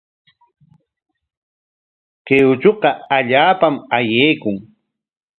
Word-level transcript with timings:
Kay 2.25 2.41
uchuqa 2.51 2.89
allaapam 3.17 3.75
ayaykun. 3.97 4.55